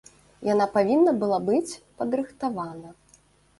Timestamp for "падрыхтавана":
2.01-2.93